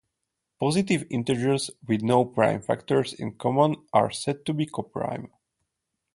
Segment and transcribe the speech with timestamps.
[0.59, 5.29] Positive integers with no prime factors in common are said to be coprime.